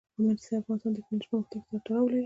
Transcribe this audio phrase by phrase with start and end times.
[0.23, 2.19] مس د افغانستان د تکنالوژۍ پرمختګ سره تړاو لري.